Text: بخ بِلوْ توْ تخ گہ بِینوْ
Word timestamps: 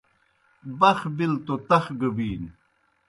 بخ 0.79 0.99
بِلوْ 1.15 1.35
توْ 1.45 1.55
تخ 1.69 1.83
گہ 1.99 2.09
بِینوْ 2.15 2.49